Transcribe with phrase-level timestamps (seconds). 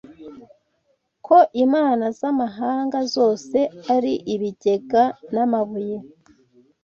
[1.25, 3.59] Ko imana z'amahanga zose
[3.95, 5.97] ari ibigega n'amabuye